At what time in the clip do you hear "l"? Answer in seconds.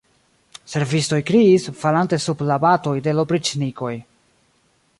3.19-3.25